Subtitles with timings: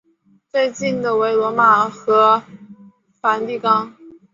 [0.49, 2.41] 最近的为罗马和
[3.21, 3.93] 梵蒂冈。